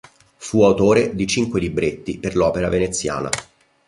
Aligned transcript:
Fu 0.37 0.63
autore 0.63 1.13
di 1.13 1.27
cinque 1.27 1.59
libretti 1.59 2.17
per 2.17 2.35
l'opera 2.35 2.69
veneziana. 2.69 3.29